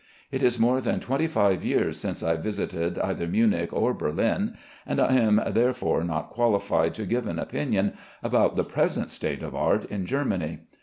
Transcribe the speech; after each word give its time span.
It 0.31 0.41
is 0.41 0.57
more 0.57 0.81
than 0.81 0.99
twenty 0.99 1.27
five 1.27 1.63
years 1.63 1.95
since 1.99 2.23
I 2.23 2.35
visited 2.35 2.97
either 2.97 3.27
Munich 3.27 3.71
or 3.71 3.93
Berlin, 3.93 4.57
and 4.83 4.99
I 4.99 5.13
am 5.13 5.39
therefore 5.45 6.03
not 6.03 6.31
qualified 6.31 6.95
to 6.95 7.05
give 7.05 7.27
an 7.27 7.37
opinion 7.37 7.93
about 8.23 8.55
the 8.55 8.63
present 8.63 9.11
state 9.11 9.43
of 9.43 9.53
art 9.53 9.85
in 9.91 10.07
Germany. 10.07 10.61